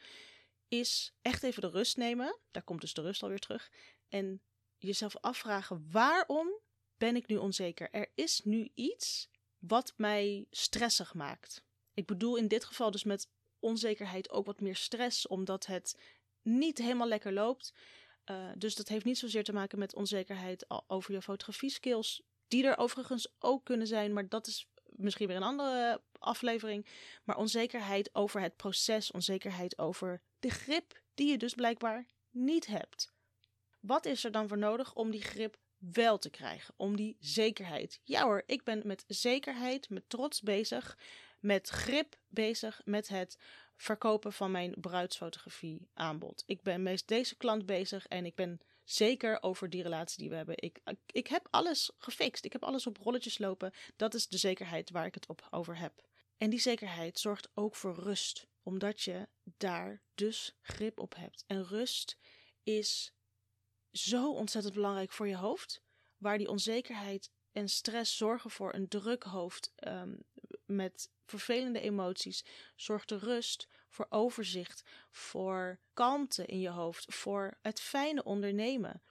is 0.68 1.12
echt 1.23 1.42
even 1.42 1.62
de 1.62 1.70
rust 1.70 1.97
nemen. 1.97 2.38
Daar 2.50 2.62
komt 2.62 2.80
dus 2.80 2.94
de 2.94 3.02
rust 3.02 3.23
alweer 3.23 3.38
terug. 3.38 3.70
En 4.08 4.42
jezelf 4.78 5.16
afvragen: 5.16 5.88
waarom 5.90 6.61
ben 6.97 7.16
ik 7.16 7.26
nu 7.26 7.37
onzeker? 7.37 7.90
Er 7.90 8.12
is 8.14 8.40
nu 8.44 8.70
iets 8.75 9.28
wat 9.58 9.92
mij 9.97 10.47
stressig 10.50 11.14
maakt. 11.14 11.62
Ik 11.94 12.06
bedoel 12.06 12.37
in 12.37 12.49
dit 12.49 12.64
geval 12.64 12.90
dus 12.90 13.04
met 13.04 13.30
onzekerheid 13.58 14.30
ook 14.30 14.47
wat 14.47 14.61
meer 14.61 14.76
stress, 14.76 15.26
omdat 15.26 15.66
het 15.66 15.99
niet 16.42 16.78
helemaal 16.78 17.08
lekker 17.08 17.32
loopt. 17.32 17.75
Uh, 18.30 18.50
dus 18.56 18.75
dat 18.75 18.88
heeft 18.88 19.04
niet 19.04 19.18
zozeer 19.18 19.44
te 19.44 19.52
maken 19.52 19.78
met 19.78 19.94
onzekerheid 19.94 20.66
over 20.87 21.12
je 21.12 21.23
fotografie 21.23 21.70
skills. 21.70 22.23
Die 22.49 22.64
er 22.64 22.78
overigens 22.78 23.35
ook 23.38 23.64
kunnen 23.64 23.87
zijn, 23.87 24.12
maar 24.12 24.28
dat 24.28 24.47
is 24.47 24.69
misschien 24.85 25.26
weer 25.26 25.37
een 25.37 25.43
andere 25.43 26.02
aflevering. 26.19 26.87
Maar 27.25 27.37
onzekerheid 27.37 28.14
over 28.14 28.40
het 28.40 28.57
proces, 28.57 29.11
onzekerheid 29.11 29.78
over 29.78 30.23
de 30.38 30.50
grip 30.50 31.02
die 31.14 31.31
je 31.31 31.38
dus 31.38 31.55
blijkbaar 31.55 32.07
niet 32.31 32.67
hebt. 32.67 33.12
Wat 33.81 34.07
is 34.07 34.25
er 34.25 34.33
dan 34.33 34.49
voor 34.49 34.59
nodig 34.59 34.95
om 34.95 35.11
die 35.11 35.23
grip 35.23 35.57
wel 35.78 36.19
te 36.19 36.31
krijgen? 36.31 36.75
Om 36.76 36.97
die 36.97 37.17
zekerheid. 37.21 38.00
Ja 38.05 38.23
hoor, 38.23 38.43
ik 38.47 38.64
ben 38.64 38.83
met 38.85 39.05
zekerheid, 39.07 39.90
met 39.90 40.09
trots 40.09 40.40
bezig, 40.40 40.99
met 41.40 41.69
grip 41.69 42.17
bezig, 42.28 42.81
met 42.85 43.09
het 43.09 43.38
verkopen 43.78 44.32
van 44.32 44.50
mijn 44.50 44.75
bruidsfotografie 44.80 45.88
aanbod. 45.94 46.42
Ik 46.47 46.62
ben 46.62 46.82
met 46.82 47.02
deze 47.06 47.37
klant 47.37 47.66
bezig 47.66 48.06
en 48.06 48.25
ik 48.25 48.35
ben 48.35 48.61
Zeker 48.88 49.42
over 49.42 49.70
die 49.70 49.82
relatie 49.82 50.18
die 50.18 50.30
we 50.30 50.37
hebben. 50.37 50.54
Ik, 50.58 50.80
ik 51.06 51.26
heb 51.26 51.47
alles 51.50 51.90
gefixt. 51.99 52.44
Ik 52.44 52.52
heb 52.52 52.62
alles 52.62 52.87
op 52.87 52.97
rolletjes 52.97 53.38
lopen. 53.38 53.73
Dat 53.97 54.14
is 54.14 54.28
de 54.28 54.37
zekerheid 54.38 54.90
waar 54.90 55.06
ik 55.06 55.14
het 55.14 55.26
op 55.26 55.47
over 55.50 55.78
heb. 55.78 56.06
En 56.37 56.50
die 56.50 56.61
zekerheid 56.61 57.18
zorgt 57.18 57.49
ook 57.54 57.75
voor 57.75 57.94
rust, 57.94 58.47
omdat 58.62 59.00
je 59.00 59.28
daar 59.56 60.02
dus 60.14 60.56
grip 60.61 61.00
op 61.00 61.14
hebt. 61.14 61.44
En 61.47 61.64
rust 61.64 62.18
is 62.62 63.12
zo 63.90 64.32
ontzettend 64.32 64.75
belangrijk 64.75 65.12
voor 65.12 65.28
je 65.28 65.37
hoofd, 65.37 65.82
waar 66.16 66.38
die 66.38 66.49
onzekerheid 66.49 67.30
en 67.52 67.68
stress 67.68 68.16
zorgen 68.16 68.50
voor 68.50 68.75
een 68.75 68.88
druk 68.88 69.23
hoofd 69.23 69.73
um, 69.87 70.23
met 70.68 71.10
vervelende 71.25 71.80
emoties, 71.80 72.44
zorgt 72.76 73.08
de 73.08 73.18
rust 73.18 73.68
voor 73.88 74.06
overzicht, 74.08 74.82
voor 75.10 75.78
kalmte 75.94 76.46
in 76.46 76.60
je 76.60 76.68
hoofd, 76.68 77.14
voor 77.14 77.58
het 77.62 77.80
fijne 77.80 78.25
ondernemen. 78.25 79.02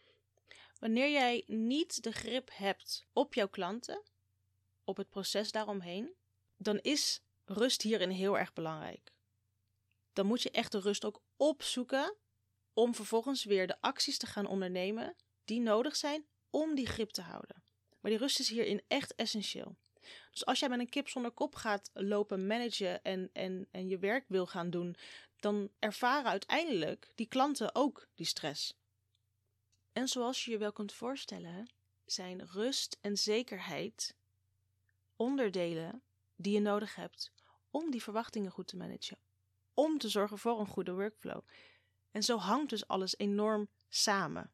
Wanneer 0.79 1.11
jij 1.11 1.43
niet 1.47 2.03
de 2.03 2.11
grip 2.11 2.49
hebt 2.53 3.05
op 3.13 3.33
jouw 3.33 3.47
klanten, 3.47 4.03
op 4.83 4.97
het 4.97 5.09
proces 5.09 5.51
daaromheen, 5.51 6.13
dan 6.57 6.79
is 6.79 7.21
rust 7.45 7.81
hierin 7.81 8.09
heel 8.09 8.37
erg 8.37 8.53
belangrijk. 8.53 9.11
Dan 10.13 10.25
moet 10.25 10.41
je 10.41 10.51
echt 10.51 10.71
de 10.71 10.79
rust 10.79 11.05
ook 11.05 11.21
opzoeken 11.37 12.15
om 12.73 12.95
vervolgens 12.95 13.43
weer 13.43 13.67
de 13.67 13.81
acties 13.81 14.17
te 14.17 14.25
gaan 14.25 14.47
ondernemen 14.47 15.15
die 15.45 15.59
nodig 15.59 15.95
zijn 15.95 16.27
om 16.49 16.75
die 16.75 16.87
grip 16.87 17.09
te 17.09 17.21
houden. 17.21 17.63
Maar 17.99 18.11
die 18.11 18.19
rust 18.19 18.39
is 18.39 18.49
hierin 18.49 18.81
echt 18.87 19.15
essentieel. 19.15 19.77
Dus 20.31 20.45
als 20.45 20.59
jij 20.59 20.69
met 20.69 20.79
een 20.79 20.89
kip 20.89 21.09
zonder 21.09 21.31
kop 21.31 21.55
gaat 21.55 21.89
lopen 21.93 22.47
managen 22.47 23.03
en, 23.03 23.29
en, 23.33 23.67
en 23.71 23.87
je 23.89 23.97
werk 23.97 24.25
wil 24.27 24.45
gaan 24.45 24.69
doen, 24.69 24.95
dan 25.39 25.69
ervaren 25.79 26.31
uiteindelijk 26.31 27.11
die 27.15 27.27
klanten 27.27 27.75
ook 27.75 28.07
die 28.15 28.25
stress. 28.25 28.77
En 29.93 30.07
zoals 30.07 30.45
je 30.45 30.51
je 30.51 30.57
wel 30.57 30.71
kunt 30.71 30.93
voorstellen, 30.93 31.69
zijn 32.05 32.47
rust 32.47 32.97
en 33.01 33.17
zekerheid 33.17 34.15
onderdelen 35.15 36.01
die 36.35 36.53
je 36.53 36.59
nodig 36.59 36.95
hebt 36.95 37.31
om 37.71 37.91
die 37.91 38.03
verwachtingen 38.03 38.51
goed 38.51 38.67
te 38.67 38.77
managen. 38.77 39.17
Om 39.73 39.97
te 39.97 40.09
zorgen 40.09 40.37
voor 40.37 40.59
een 40.59 40.67
goede 40.67 40.93
workflow. 40.93 41.41
En 42.11 42.23
zo 42.23 42.37
hangt 42.37 42.69
dus 42.69 42.87
alles 42.87 43.17
enorm 43.17 43.67
samen. 43.89 44.51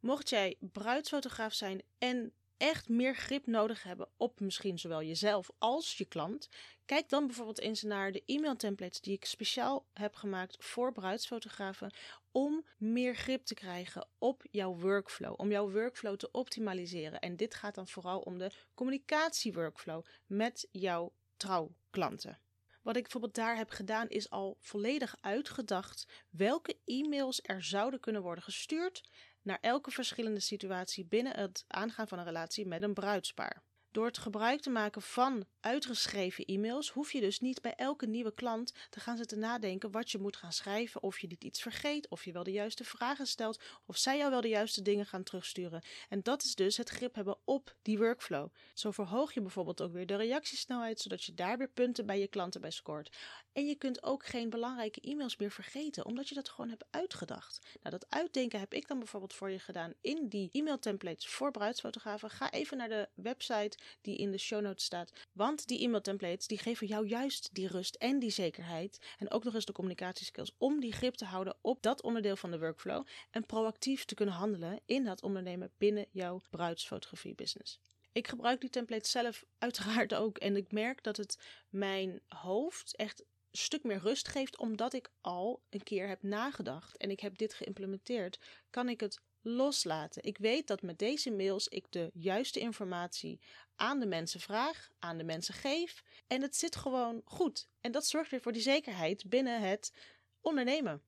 Mocht 0.00 0.28
jij 0.28 0.56
bruidsfotograaf 0.60 1.52
zijn 1.52 1.82
en 1.98 2.32
echt 2.58 2.88
meer 2.88 3.14
grip 3.14 3.46
nodig 3.46 3.82
hebben 3.82 4.08
op 4.16 4.40
misschien 4.40 4.78
zowel 4.78 5.02
jezelf 5.02 5.50
als 5.58 5.96
je 5.96 6.04
klant, 6.04 6.48
kijk 6.84 7.08
dan 7.08 7.26
bijvoorbeeld 7.26 7.60
eens 7.60 7.82
naar 7.82 8.12
de 8.12 8.22
e-mail 8.26 8.56
templates 8.56 9.00
die 9.00 9.14
ik 9.14 9.24
speciaal 9.24 9.86
heb 9.92 10.14
gemaakt 10.14 10.56
voor 10.58 10.92
bruidsfotografen 10.92 11.92
om 12.30 12.66
meer 12.76 13.14
grip 13.14 13.44
te 13.44 13.54
krijgen 13.54 14.08
op 14.18 14.42
jouw 14.50 14.74
workflow, 14.74 15.34
om 15.40 15.50
jouw 15.50 15.70
workflow 15.70 16.16
te 16.16 16.30
optimaliseren. 16.30 17.20
En 17.20 17.36
dit 17.36 17.54
gaat 17.54 17.74
dan 17.74 17.88
vooral 17.88 18.20
om 18.20 18.38
de 18.38 18.50
communicatie 18.74 19.52
workflow 19.52 20.04
met 20.26 20.68
jouw 20.70 21.12
trouwklanten. 21.36 22.40
Wat 22.82 22.96
ik 22.96 23.02
bijvoorbeeld 23.02 23.34
daar 23.34 23.56
heb 23.56 23.70
gedaan 23.70 24.08
is 24.08 24.30
al 24.30 24.56
volledig 24.60 25.16
uitgedacht 25.20 26.06
welke 26.30 26.76
e-mails 26.84 27.40
er 27.42 27.62
zouden 27.62 28.00
kunnen 28.00 28.22
worden 28.22 28.44
gestuurd 28.44 29.10
naar 29.42 29.58
elke 29.60 29.90
verschillende 29.90 30.40
situatie 30.40 31.06
binnen 31.06 31.36
het 31.36 31.64
aangaan 31.66 32.08
van 32.08 32.18
een 32.18 32.24
relatie 32.24 32.66
met 32.66 32.82
een 32.82 32.94
bruidspaar. 32.94 33.62
Door 33.98 34.06
het 34.06 34.18
gebruik 34.18 34.60
te 34.60 34.70
maken 34.70 35.02
van 35.02 35.44
uitgeschreven 35.60 36.44
e-mails 36.44 36.90
hoef 36.90 37.12
je 37.12 37.20
dus 37.20 37.40
niet 37.40 37.60
bij 37.60 37.74
elke 37.74 38.06
nieuwe 38.06 38.34
klant 38.34 38.72
te 38.90 39.00
gaan 39.00 39.16
zitten 39.16 39.38
nadenken 39.38 39.90
wat 39.90 40.10
je 40.10 40.18
moet 40.18 40.36
gaan 40.36 40.52
schrijven, 40.52 41.02
of 41.02 41.18
je 41.18 41.26
niet 41.26 41.44
iets 41.44 41.62
vergeet, 41.62 42.08
of 42.08 42.24
je 42.24 42.32
wel 42.32 42.42
de 42.42 42.52
juiste 42.52 42.84
vragen 42.84 43.26
stelt, 43.26 43.60
of 43.86 43.96
zij 43.96 44.18
jou 44.18 44.30
wel 44.30 44.40
de 44.40 44.48
juiste 44.48 44.82
dingen 44.82 45.06
gaan 45.06 45.22
terugsturen. 45.22 45.82
En 46.08 46.22
dat 46.22 46.42
is 46.42 46.54
dus 46.54 46.76
het 46.76 46.88
grip 46.88 47.14
hebben 47.14 47.38
op 47.44 47.74
die 47.82 47.98
workflow. 47.98 48.48
Zo 48.74 48.90
verhoog 48.90 49.34
je 49.34 49.40
bijvoorbeeld 49.40 49.80
ook 49.80 49.92
weer 49.92 50.06
de 50.06 50.16
reactiesnelheid, 50.16 51.00
zodat 51.00 51.24
je 51.24 51.34
daar 51.34 51.58
weer 51.58 51.70
punten 51.70 52.06
bij 52.06 52.20
je 52.20 52.28
klanten 52.28 52.60
bij 52.60 52.70
scoort. 52.70 53.16
En 53.52 53.66
je 53.66 53.74
kunt 53.74 54.02
ook 54.02 54.26
geen 54.26 54.50
belangrijke 54.50 55.00
e-mails 55.00 55.36
meer 55.36 55.50
vergeten, 55.50 56.04
omdat 56.04 56.28
je 56.28 56.34
dat 56.34 56.48
gewoon 56.48 56.70
hebt 56.70 56.86
uitgedacht. 56.90 57.58
Nou, 57.82 57.98
dat 57.98 58.10
uitdenken 58.10 58.60
heb 58.60 58.74
ik 58.74 58.88
dan 58.88 58.98
bijvoorbeeld 58.98 59.34
voor 59.34 59.50
je 59.50 59.58
gedaan 59.58 59.94
in 60.00 60.28
die 60.28 60.48
e-mail 60.52 60.78
templates 60.78 61.28
voor 61.28 61.50
bruidsfotografen. 61.50 62.30
Ga 62.30 62.50
even 62.50 62.76
naar 62.76 62.88
de 62.88 63.08
website 63.14 63.78
die 64.00 64.16
in 64.16 64.30
de 64.30 64.38
show 64.38 64.60
notes 64.60 64.84
staat. 64.84 65.12
Want 65.32 65.66
die 65.66 65.80
e-mail 65.80 66.00
templates 66.00 66.46
die 66.46 66.58
geven 66.58 66.86
jou 66.86 67.06
juist 67.06 67.48
die 67.52 67.68
rust 67.68 67.94
en 67.94 68.18
die 68.18 68.30
zekerheid. 68.30 68.98
En 69.18 69.30
ook 69.30 69.44
nog 69.44 69.54
eens 69.54 69.64
de 69.64 69.72
communicatieskills 69.72 70.52
om 70.58 70.80
die 70.80 70.92
grip 70.92 71.14
te 71.14 71.24
houden 71.24 71.56
op 71.60 71.82
dat 71.82 72.02
onderdeel 72.02 72.36
van 72.36 72.50
de 72.50 72.58
workflow. 72.58 73.06
En 73.30 73.46
proactief 73.46 74.04
te 74.04 74.14
kunnen 74.14 74.34
handelen 74.34 74.80
in 74.86 75.04
dat 75.04 75.22
ondernemen 75.22 75.70
binnen 75.78 76.06
jouw 76.10 76.40
bruidsfotografie 76.50 77.34
business. 77.34 77.80
Ik 78.12 78.28
gebruik 78.28 78.60
die 78.60 78.70
templates 78.70 79.10
zelf 79.10 79.44
uiteraard 79.58 80.14
ook. 80.14 80.38
En 80.38 80.56
ik 80.56 80.72
merk 80.72 81.02
dat 81.02 81.16
het 81.16 81.38
mijn 81.68 82.20
hoofd 82.26 82.96
echt 82.96 83.20
een 83.20 83.26
stuk 83.50 83.82
meer 83.82 83.98
rust 83.98 84.28
geeft, 84.28 84.58
omdat 84.58 84.92
ik 84.92 85.10
al 85.20 85.62
een 85.70 85.82
keer 85.82 86.08
heb 86.08 86.22
nagedacht 86.22 86.96
en 86.96 87.10
ik 87.10 87.20
heb 87.20 87.38
dit 87.38 87.54
geïmplementeerd, 87.54 88.38
kan 88.70 88.88
ik 88.88 89.00
het 89.00 89.20
loslaten. 89.40 90.22
Ik 90.22 90.38
weet 90.38 90.66
dat 90.66 90.82
met 90.82 90.98
deze 90.98 91.30
mails 91.30 91.68
ik 91.68 91.86
de 91.90 92.10
juiste 92.14 92.60
informatie 92.60 93.40
aan 93.78 94.00
de 94.00 94.06
mensen 94.06 94.40
vraag, 94.40 94.90
aan 94.98 95.18
de 95.18 95.24
mensen 95.24 95.54
geef 95.54 96.02
en 96.26 96.42
het 96.42 96.56
zit 96.56 96.76
gewoon 96.76 97.22
goed. 97.24 97.68
En 97.80 97.92
dat 97.92 98.06
zorgt 98.06 98.30
weer 98.30 98.40
voor 98.40 98.52
die 98.52 98.62
zekerheid 98.62 99.28
binnen 99.28 99.60
het 99.60 99.92
ondernemen. 100.40 101.02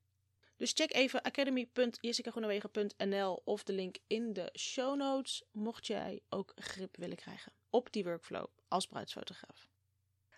Dus 0.57 0.71
check 0.73 0.93
even 0.93 1.21
academy.jessicagroenewegen.nl 1.21 3.41
of 3.43 3.63
de 3.63 3.73
link 3.73 3.97
in 4.07 4.33
de 4.33 4.49
show 4.59 4.95
notes, 4.95 5.43
mocht 5.51 5.87
jij 5.87 6.21
ook 6.29 6.51
grip 6.55 6.97
willen 6.97 7.17
krijgen 7.17 7.53
op 7.69 7.91
die 7.91 8.03
workflow 8.03 8.45
als 8.67 8.87
bruidsfotograaf. 8.87 9.69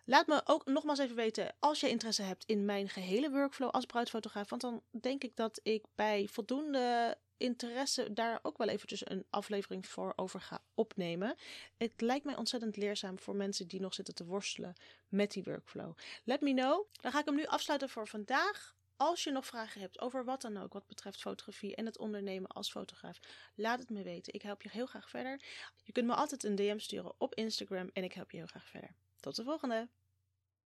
Laat 0.05 0.27
me 0.27 0.41
ook 0.45 0.65
nogmaals 0.65 0.99
even 0.99 1.15
weten 1.15 1.55
als 1.59 1.79
je 1.79 1.89
interesse 1.89 2.21
hebt 2.21 2.45
in 2.45 2.65
mijn 2.65 2.89
gehele 2.89 3.29
workflow 3.29 3.69
als 3.69 3.85
bruidsfotograaf. 3.85 4.49
Want 4.49 4.61
dan 4.61 4.83
denk 4.91 5.23
ik 5.23 5.35
dat 5.35 5.59
ik 5.63 5.85
bij 5.95 6.27
voldoende 6.27 7.17
interesse 7.37 8.13
daar 8.13 8.39
ook 8.41 8.57
wel 8.57 8.67
eventjes 8.67 9.09
een 9.09 9.25
aflevering 9.29 9.87
voor 9.87 10.13
over 10.15 10.41
ga 10.41 10.63
opnemen. 10.73 11.35
Het 11.77 12.01
lijkt 12.01 12.25
mij 12.25 12.35
ontzettend 12.35 12.77
leerzaam 12.77 13.19
voor 13.19 13.35
mensen 13.35 13.67
die 13.67 13.81
nog 13.81 13.93
zitten 13.93 14.15
te 14.15 14.25
worstelen 14.25 14.75
met 15.07 15.31
die 15.31 15.43
workflow. 15.43 15.97
Let 16.23 16.41
me 16.41 16.53
know. 16.53 16.85
Dan 17.01 17.11
ga 17.11 17.19
ik 17.19 17.25
hem 17.25 17.35
nu 17.35 17.45
afsluiten 17.45 17.89
voor 17.89 18.07
vandaag. 18.07 18.75
Als 18.97 19.23
je 19.23 19.31
nog 19.31 19.45
vragen 19.45 19.81
hebt 19.81 20.01
over 20.01 20.25
wat 20.25 20.41
dan 20.41 20.57
ook 20.57 20.73
wat 20.73 20.87
betreft 20.87 21.21
fotografie 21.21 21.75
en 21.75 21.85
het 21.85 21.97
ondernemen 21.97 22.49
als 22.49 22.71
fotograaf, 22.71 23.19
laat 23.55 23.79
het 23.79 23.89
me 23.89 24.03
weten. 24.03 24.33
Ik 24.33 24.41
help 24.41 24.61
je 24.61 24.69
heel 24.69 24.85
graag 24.85 25.09
verder. 25.09 25.41
Je 25.83 25.91
kunt 25.91 26.07
me 26.07 26.13
altijd 26.13 26.43
een 26.43 26.55
DM 26.55 26.79
sturen 26.79 27.13
op 27.17 27.35
Instagram 27.35 27.89
en 27.93 28.03
ik 28.03 28.13
help 28.13 28.31
je 28.31 28.37
heel 28.37 28.45
graag 28.45 28.67
verder. 28.67 28.95
Tot 29.19 29.35
de 29.35 29.43
volgende! 29.43 30.02